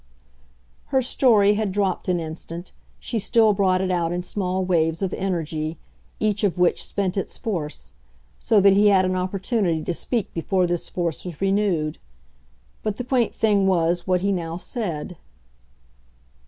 [0.85, 5.13] Her story had dropped an instant; she still brought it out in small waves of
[5.13, 5.77] energy,
[6.19, 7.91] each of which spent its force;
[8.39, 11.99] so that he had an opportunity to speak before this force was renewed.
[12.81, 15.17] But the quaint thing was what he now said.